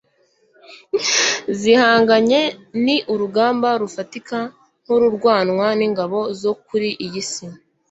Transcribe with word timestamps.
zihanganye 1.59 2.41
ni 2.83 2.95
urugamba 3.13 3.69
rufatika 3.81 4.37
nkururwanwa 4.83 5.65
ningabo 5.79 6.19
zo 6.41 6.53
kuri 6.65 6.89
iyi 7.05 7.23
si 7.31 7.45